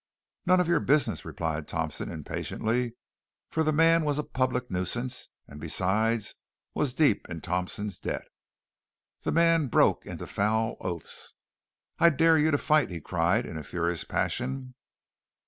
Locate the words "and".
5.47-5.59